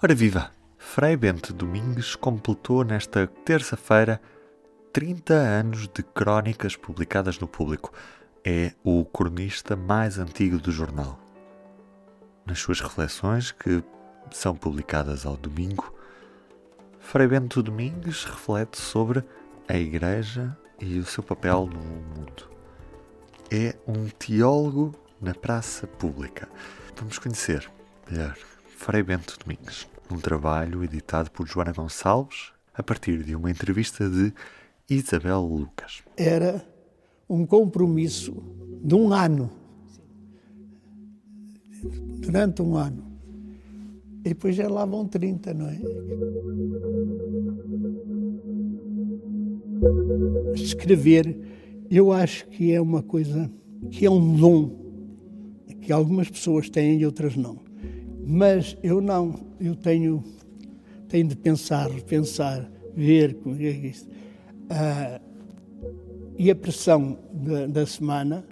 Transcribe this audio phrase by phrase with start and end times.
[0.00, 0.52] Ora viva!
[0.78, 4.20] Frei Bento Domingues completou nesta terça-feira
[4.92, 7.92] 30 anos de crónicas publicadas no público.
[8.44, 11.18] É o cronista mais antigo do jornal.
[12.46, 13.82] Nas suas reflexões, que
[14.30, 15.92] são publicadas ao domingo,
[17.00, 19.24] Frei Bento Domingues reflete sobre
[19.66, 22.48] a Igreja e o seu papel no mundo.
[23.50, 26.48] É um teólogo na praça pública.
[26.96, 27.68] Vamos conhecer
[28.08, 28.36] melhor
[28.78, 34.32] Frei Bento Domingues, um trabalho editado por Joana Gonçalves a partir de uma entrevista de
[34.88, 36.04] Isabel Lucas.
[36.16, 36.64] Era
[37.28, 38.40] um compromisso
[38.82, 39.50] de um ano,
[42.20, 43.04] durante um ano.
[44.24, 45.80] E depois já lá vão 30, não é?
[50.54, 51.36] Escrever,
[51.90, 53.50] eu acho que é uma coisa,
[53.90, 54.70] que é um dom,
[55.82, 57.67] que algumas pessoas têm e outras não.
[58.30, 60.22] Mas eu não, eu tenho,
[61.08, 64.06] tenho de pensar, pensar, ver como é que é isto.
[64.68, 65.18] Ah,
[66.36, 68.46] e a pressão da, da semana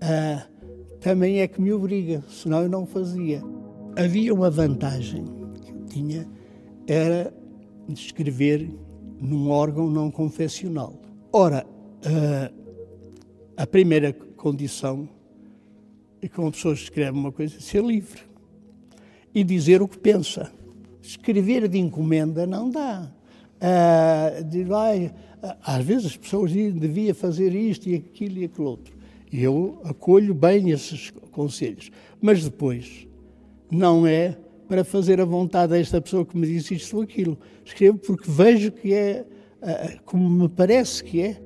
[0.00, 0.44] ah,
[1.00, 3.40] também é que me obriga, senão eu não fazia.
[3.96, 5.24] Havia uma vantagem
[5.62, 6.28] que eu tinha,
[6.88, 7.32] era
[7.88, 8.68] escrever
[9.20, 11.00] num órgão não confessional.
[11.32, 12.52] Ora, uh,
[13.56, 15.08] a primeira condição
[16.20, 18.33] é que uma pessoa escreve uma coisa, ser livre
[19.34, 20.52] e dizer o que pensa.
[21.02, 23.10] Escrever de encomenda não dá.
[23.56, 25.12] Uh, de, vai,
[25.62, 28.94] às vezes as pessoas dizem devia fazer isto e aquilo e aquilo outro.
[29.32, 31.90] E eu acolho bem esses conselhos.
[32.20, 33.06] Mas depois,
[33.70, 34.36] não é
[34.68, 37.38] para fazer a vontade desta pessoa que me disse isto ou aquilo.
[37.64, 39.26] Escrevo porque vejo que é
[39.66, 41.42] ah, como me parece que é.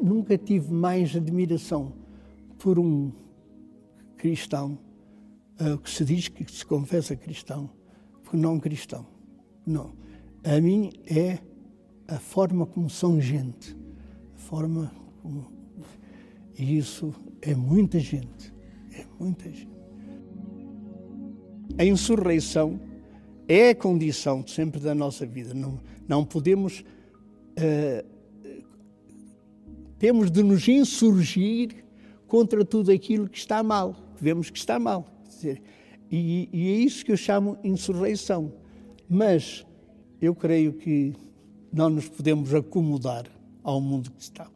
[0.00, 1.92] Nunca tive mais admiração
[2.58, 3.10] por um
[4.16, 4.78] cristão,
[5.60, 7.70] uh, que se diz que se confessa cristão,
[8.24, 9.06] por não cristão.
[9.66, 9.92] Não.
[10.42, 11.38] A mim é
[12.08, 13.76] a forma como são gente.
[14.34, 14.90] A forma
[15.22, 15.50] como.
[16.58, 18.52] E isso é muita gente.
[18.92, 19.68] É muita gente.
[21.78, 22.80] A insurreição
[23.46, 25.54] é a condição sempre da nossa vida.
[25.54, 26.80] Não, não podemos.
[27.58, 28.08] Uh,
[29.98, 31.84] temos de nos insurgir
[32.26, 35.19] contra tudo aquilo que está mal, que vemos que está mal.
[36.10, 38.52] E, e é isso que eu chamo insurreição.
[39.08, 39.64] Mas
[40.20, 41.14] eu creio que
[41.72, 43.26] não nos podemos acomodar
[43.62, 44.52] ao mundo que estamos.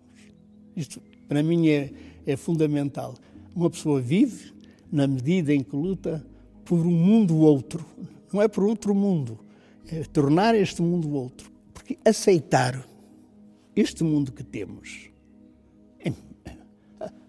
[0.76, 1.92] Isto, para mim, é,
[2.26, 3.14] é fundamental.
[3.54, 4.52] Uma pessoa vive
[4.90, 6.24] na medida em que luta
[6.64, 7.84] por um mundo outro.
[8.32, 9.38] Não é por outro mundo.
[9.86, 11.50] É tornar este mundo outro.
[11.72, 12.86] Porque aceitar
[13.76, 15.10] este mundo que temos.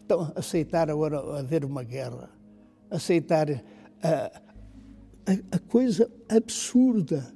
[0.05, 2.29] Então, aceitar agora haver uma guerra.
[2.95, 3.49] Aceitar
[4.01, 4.41] a,
[5.25, 7.33] a, a coisa absurda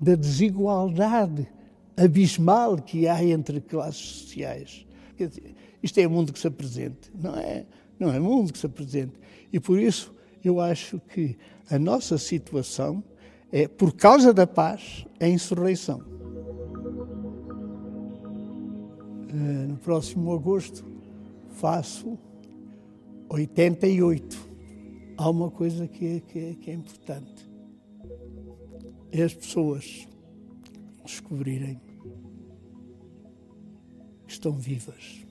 [0.00, 1.48] da desigualdade
[1.96, 4.86] abismal que há entre classes sociais.
[5.16, 7.66] Dizer, isto é mundo que se apresenta, não é?
[7.98, 9.18] Não é mundo que se apresenta.
[9.52, 10.12] E por isso
[10.44, 11.36] eu acho que
[11.70, 13.02] a nossa situação
[13.50, 16.02] é, por causa da paz, a insurreição.
[19.28, 20.84] Eh, no próximo agosto
[21.56, 22.18] faço
[23.34, 24.54] 88.
[25.16, 27.50] Há uma coisa que é, que é, que é importante.
[29.10, 30.08] É as pessoas
[31.04, 31.80] descobrirem
[34.26, 35.24] que estão vivas.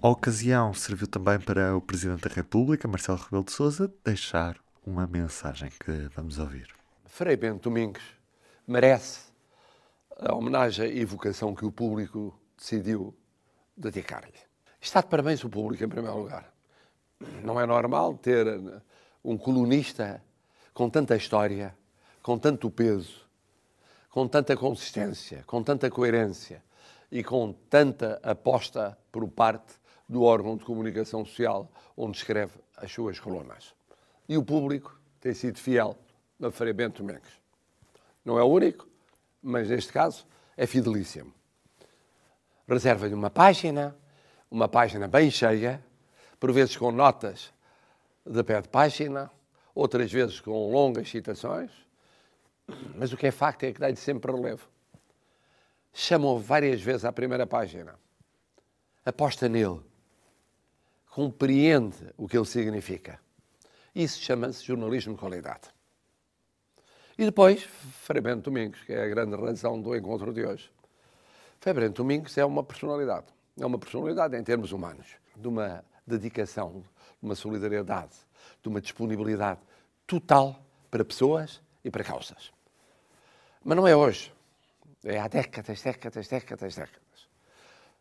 [0.00, 5.06] A ocasião serviu também para o Presidente da República, Marcelo Rebelo de Sousa, deixar uma
[5.06, 6.66] mensagem que vamos ouvir.
[7.06, 8.02] Frei Bento Domingues
[8.66, 9.20] merece
[10.18, 13.16] a homenagem e evocação que o público decidiu
[13.76, 14.51] dedicar-lhe.
[14.82, 16.52] Está de parabéns o público, em primeiro lugar.
[17.44, 18.44] Não é normal ter
[19.24, 20.20] um colunista
[20.74, 21.72] com tanta história,
[22.20, 23.24] com tanto peso,
[24.10, 26.64] com tanta consistência, com tanta coerência
[27.12, 29.74] e com tanta aposta por parte
[30.08, 33.76] do órgão de comunicação social onde escreve as suas colunas.
[34.28, 35.96] E o público tem sido fiel
[36.42, 37.40] a Frei Bento Mendes.
[38.24, 38.88] Não é o único,
[39.40, 40.26] mas neste caso
[40.56, 41.32] é fidelíssimo.
[42.66, 43.96] Reserva-lhe uma página,
[44.52, 45.82] uma página bem cheia,
[46.38, 47.50] por vezes com notas
[48.24, 49.30] de pé de página,
[49.74, 51.70] outras vezes com longas citações,
[52.94, 54.68] mas o que é facto é que dá-lhe sempre relevo.
[55.94, 57.98] Chamou várias vezes à primeira página.
[59.06, 59.80] Aposta nele
[61.10, 63.18] compreende o que ele significa.
[63.94, 65.70] Isso chama-se jornalismo de qualidade.
[67.16, 67.66] E depois,
[68.22, 70.70] Bento Domingos, que é a grande razão do encontro de hoje.
[71.64, 73.26] Bento Domingos é uma personalidade.
[73.58, 75.06] É uma personalidade em termos humanos,
[75.36, 76.80] de uma dedicação,
[77.20, 78.14] de uma solidariedade,
[78.62, 79.60] de uma disponibilidade
[80.06, 82.52] total para pessoas e para causas.
[83.64, 84.32] Mas não é hoje.
[85.04, 87.28] É há décadas, décadas, décadas, décadas.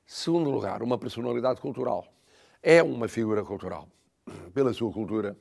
[0.06, 2.08] Segundo lugar, uma personalidade cultural.
[2.62, 3.88] É uma figura cultural.
[4.54, 5.36] Pela sua cultura,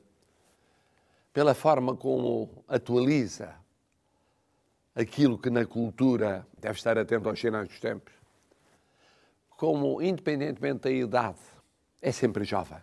[1.33, 3.55] pela forma como atualiza
[4.95, 8.13] aquilo que na cultura deve estar atento aos sinais dos tempos,
[9.61, 11.37] como, independentemente da idade,
[12.01, 12.79] é sempre jovem.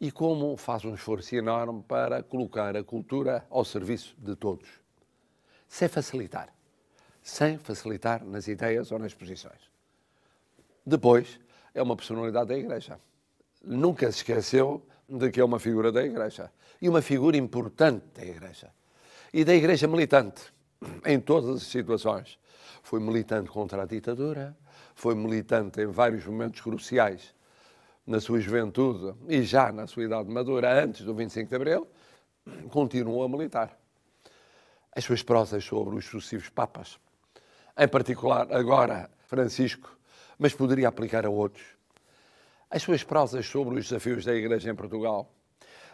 [0.00, 4.66] E como faz um esforço enorme para colocar a cultura ao serviço de todos,
[5.68, 6.48] sem facilitar,
[7.22, 9.60] sem facilitar nas ideias ou nas posições.
[10.86, 11.38] Depois,
[11.74, 12.98] é uma personalidade da Igreja.
[13.62, 16.50] Nunca se esqueceu de que é uma figura da Igreja.
[16.80, 18.70] E uma figura importante da Igreja.
[19.34, 20.50] E da Igreja militante,
[21.04, 22.38] em todas as situações.
[22.82, 24.56] Foi militante contra a ditadura,
[24.94, 27.34] foi militante em vários momentos cruciais
[28.06, 31.88] na sua juventude e já na sua idade madura, antes do 25 de Abril,
[32.70, 33.78] continuou a militar.
[34.94, 36.98] As suas prosas sobre os sucessivos papas,
[37.78, 39.96] em particular agora Francisco,
[40.38, 41.64] mas poderia aplicar a outros.
[42.68, 45.30] As suas prosas sobre os desafios da Igreja em Portugal.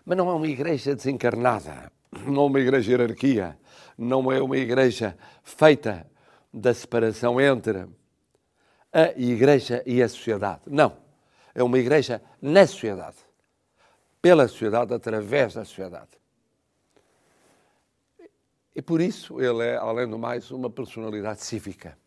[0.05, 1.93] Mas não é uma igreja desencarnada,
[2.27, 3.59] não é uma igreja hierarquia,
[3.97, 6.07] não é uma igreja feita
[6.53, 7.87] da separação entre
[8.93, 10.63] a igreja e a sociedade.
[10.67, 10.97] Não.
[11.55, 13.17] É uma igreja na sociedade.
[14.21, 16.19] Pela sociedade, através da sociedade.
[18.75, 21.99] E por isso ele é, além do mais, uma personalidade cívica.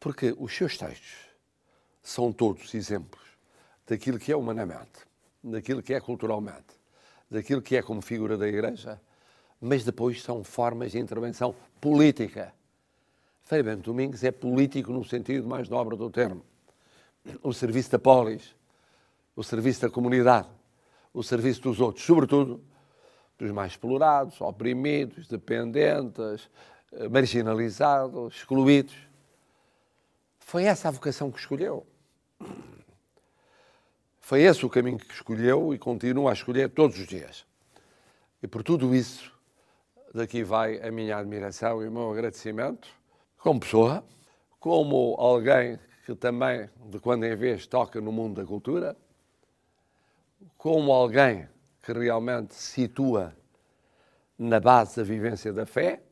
[0.00, 1.28] Porque os seus textos
[2.02, 3.22] são todos exemplos
[3.86, 5.06] daquilo que é humanamente,
[5.42, 6.74] daquilo que é culturalmente,
[7.30, 9.00] daquilo que é como figura da Igreja,
[9.60, 12.52] mas depois são formas de intervenção política.
[13.48, 16.44] Frei Bento Domingos é político no sentido mais nobre do termo.
[17.42, 18.54] O serviço da polis,
[19.34, 20.46] o serviço da comunidade,
[21.14, 22.62] o serviço dos outros, sobretudo
[23.38, 26.50] dos mais explorados, oprimidos, dependentes,
[26.92, 28.94] eh, marginalizados, excluídos.
[30.40, 31.86] Foi essa a vocação que escolheu.
[34.20, 37.46] Foi esse o caminho que escolheu e continua a escolher todos os dias.
[38.42, 39.32] E por tudo isso,
[40.12, 42.97] daqui vai a minha admiração e o meu agradecimento
[43.38, 44.04] como pessoa,
[44.58, 48.96] como alguém que também, de quando em vez, toca no mundo da cultura,
[50.56, 51.48] como alguém
[51.82, 53.36] que realmente se situa
[54.38, 56.02] na base da vivência da fé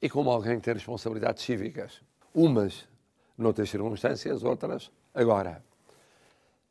[0.00, 2.02] e como alguém que tem responsabilidades cívicas.
[2.34, 2.88] Umas
[3.36, 5.62] noutras circunstâncias, outras agora.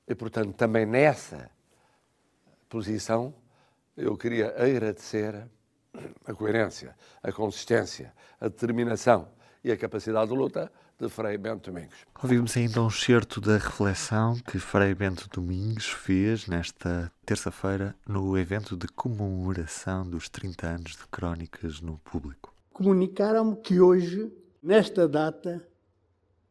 [0.08, 1.52] E, portanto, também nessa
[2.68, 3.34] posição,
[3.96, 5.48] eu queria agradecer
[6.26, 9.28] a coerência, a consistência, a determinação
[9.64, 11.96] e a capacidade de luta de Frei Bento Domingos.
[12.22, 18.76] Ouvimos ainda um certo da reflexão que Frei Bento Domingos fez nesta terça-feira no evento
[18.76, 22.54] de comemoração dos 30 anos de Crónicas no Público.
[22.74, 24.32] Comunicaram-me que hoje,
[24.62, 25.66] nesta data,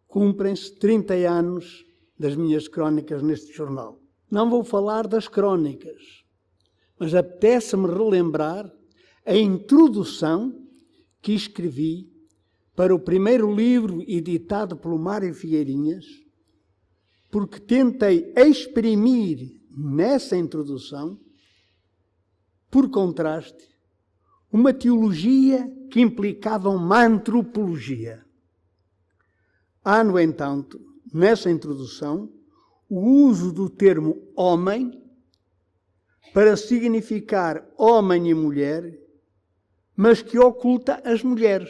[0.06, 1.84] cumprem-se 30 anos
[2.18, 4.00] das minhas crónicas neste jornal.
[4.30, 6.24] Não vou falar das crónicas,
[6.98, 8.70] mas apetece-me relembrar
[9.28, 10.66] a introdução
[11.20, 12.10] que escrevi
[12.74, 16.06] para o primeiro livro editado pelo Mário Figueirinhas,
[17.30, 21.20] porque tentei exprimir nessa introdução,
[22.70, 23.68] por contraste,
[24.50, 28.24] uma teologia que implicava uma antropologia.
[29.84, 30.80] Há, no entanto,
[31.12, 32.32] nessa introdução,
[32.88, 34.90] o uso do termo homem
[36.32, 39.07] para significar homem e mulher
[39.98, 41.68] mas que oculta as mulheres.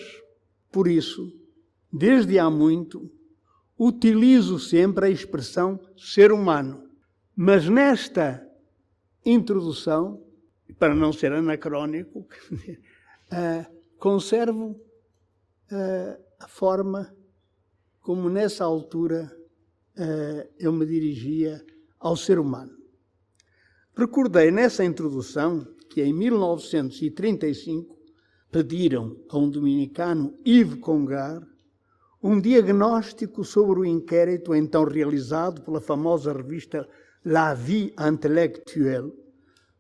[0.70, 1.32] Por isso,
[1.90, 3.10] desde há muito,
[3.78, 6.90] utilizo sempre a expressão ser humano.
[7.34, 8.46] Mas nesta
[9.24, 10.22] introdução,
[10.78, 13.66] para não ser anacrónico, uh,
[13.96, 14.72] conservo
[15.72, 17.10] uh, a forma
[18.02, 19.34] como nessa altura
[19.96, 21.64] uh, eu me dirigia
[21.98, 22.76] ao ser humano.
[23.96, 27.97] Recordei nessa introdução que em 1935
[28.50, 31.42] pediram a um dominicano, Yves Congar,
[32.22, 36.88] um diagnóstico sobre o inquérito então realizado pela famosa revista
[37.24, 39.12] La Vie Intellectuelle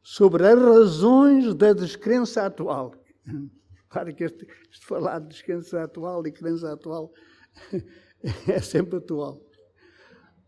[0.02, 2.94] sobre as razões da descrença atual.
[3.90, 7.10] Claro que este, este falar de descrença atual e crença atual
[8.46, 9.40] é sempre atual.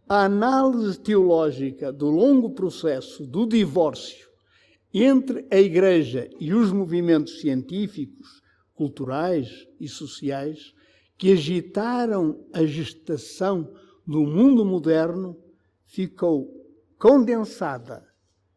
[0.07, 4.30] A análise teológica do longo processo do divórcio
[4.93, 8.41] entre a Igreja e os movimentos científicos,
[8.75, 10.75] culturais e sociais
[11.19, 13.71] que agitaram a gestação
[14.07, 15.37] do mundo moderno
[15.85, 16.49] ficou
[16.99, 18.09] condensada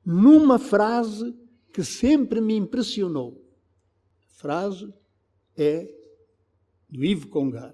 [0.06, 1.38] numa frase
[1.74, 3.44] que sempre me impressionou.
[4.30, 4.94] A frase
[5.58, 5.94] é
[6.90, 7.74] do Ivo Congar.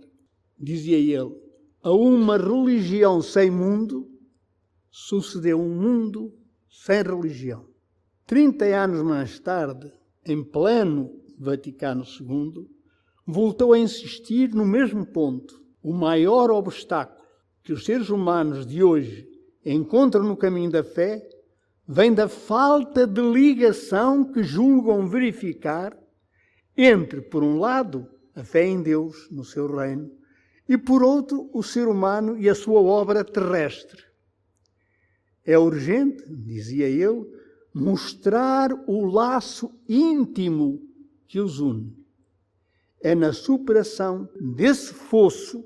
[0.57, 1.35] Dizia ele:
[1.83, 4.09] A uma religião sem mundo
[4.89, 6.33] sucedeu um mundo
[6.67, 7.68] sem religião.
[8.29, 9.91] Trinta anos mais tarde,
[10.23, 11.09] em pleno
[11.39, 12.69] Vaticano II,
[13.25, 15.59] voltou a insistir no mesmo ponto.
[15.81, 17.25] O maior obstáculo
[17.63, 19.27] que os seres humanos de hoje
[19.65, 21.27] encontram no caminho da fé
[21.87, 25.97] vem da falta de ligação que julgam verificar
[26.77, 30.07] entre, por um lado, a fé em Deus, no seu reino,
[30.67, 34.03] e por outro, o ser humano e a sua obra terrestre.
[35.43, 37.38] É urgente, dizia ele,
[37.73, 40.81] mostrar o laço íntimo
[41.27, 41.97] que os une.
[43.01, 45.63] É na superação desse fosso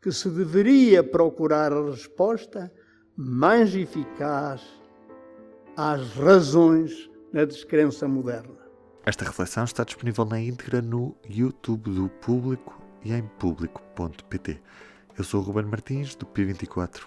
[0.00, 2.72] que se deveria procurar a resposta
[3.16, 4.62] mais eficaz
[5.76, 8.64] às razões da descrença moderna.
[9.06, 14.60] Esta reflexão está disponível na íntegra no YouTube do Público e em público.pt.
[15.16, 17.02] Eu sou o Ruben Martins, do P24.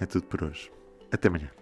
[0.00, 0.70] É tudo por hoje.
[1.10, 1.61] Até amanhã.